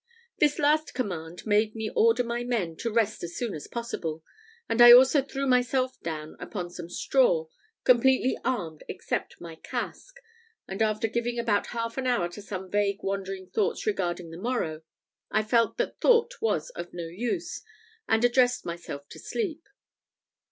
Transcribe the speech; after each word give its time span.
This 0.39 0.57
last 0.57 0.95
command 0.95 1.45
made 1.45 1.75
me 1.75 1.91
order 1.95 2.23
my 2.23 2.43
men 2.43 2.75
to 2.77 2.91
rest 2.91 3.23
as 3.23 3.35
soon 3.37 3.53
as 3.53 3.67
possible; 3.67 4.23
and 4.67 4.81
I 4.81 4.91
also 4.91 5.21
threw 5.21 5.45
myself 5.45 6.01
down 6.01 6.35
upon 6.39 6.71
some 6.71 6.89
straw, 6.89 7.45
completely 7.83 8.35
armed 8.43 8.83
except 8.89 9.39
my 9.39 9.57
casque; 9.57 10.15
and 10.67 10.81
after 10.81 11.07
giving 11.07 11.37
about 11.37 11.67
half 11.67 11.99
an 11.99 12.07
hour 12.07 12.29
to 12.29 12.41
some 12.41 12.67
vague 12.71 13.03
wandering 13.03 13.51
thoughts 13.51 13.85
regarding 13.85 14.31
the 14.31 14.41
morrow, 14.41 14.81
I 15.29 15.43
felt 15.43 15.77
that 15.77 15.99
thought 16.01 16.33
was 16.41 16.71
of 16.71 16.95
no 16.95 17.05
use, 17.05 17.61
and 18.07 18.25
addressed 18.25 18.65
myself 18.65 19.07
to 19.09 19.19
sleep. 19.19 19.67